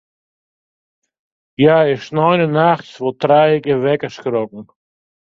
[1.59, 4.63] Hja is dy sneintenachts wol trije kear wekker skrokken.